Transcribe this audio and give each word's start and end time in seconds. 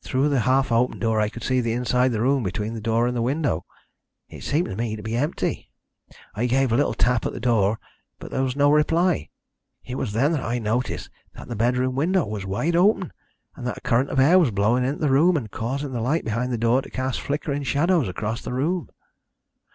Through 0.00 0.30
the 0.30 0.40
half 0.48 0.72
open 0.72 0.98
door 0.98 1.20
I 1.20 1.28
could 1.28 1.42
see 1.42 1.60
the 1.60 1.74
inside 1.74 2.06
of 2.06 2.12
the 2.12 2.22
room 2.22 2.42
between 2.42 2.72
the 2.72 2.80
door 2.80 3.06
and 3.06 3.14
the 3.14 3.20
window. 3.20 3.66
It 4.30 4.40
seemed 4.42 4.66
to 4.70 4.74
me 4.76 4.96
to 4.96 5.02
be 5.02 5.14
empty. 5.14 5.70
I 6.34 6.46
gave 6.46 6.72
a 6.72 6.76
little 6.76 6.94
tap 6.94 7.26
at 7.26 7.34
the 7.34 7.38
door, 7.38 7.78
but 8.18 8.30
there 8.30 8.42
was 8.42 8.56
no 8.56 8.70
reply. 8.70 9.28
It 9.84 9.96
was 9.96 10.14
then 10.14 10.34
I 10.36 10.58
noticed 10.58 11.10
that 11.34 11.48
the 11.48 11.54
bedroom 11.54 11.94
window 11.96 12.24
was 12.26 12.46
wide 12.46 12.76
open, 12.76 13.12
and 13.56 13.66
that 13.66 13.76
a 13.76 13.80
current 13.82 14.08
of 14.08 14.18
air 14.18 14.38
was 14.38 14.52
blowing 14.52 14.86
into 14.86 15.00
the 15.00 15.10
room 15.10 15.36
and 15.36 15.50
causing 15.50 15.92
the 15.92 16.00
light 16.00 16.24
behind 16.24 16.50
the 16.50 16.56
door 16.56 16.80
to 16.80 16.88
cast 16.88 17.20
flickering 17.20 17.62
shadows 17.62 18.08
across 18.08 18.40
the 18.40 18.54
room. 18.54 18.88